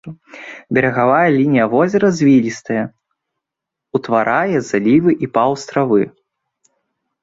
[0.77, 2.83] Берагавая лінія возера звілістая,
[4.01, 6.01] утварае залівы і паўастравы.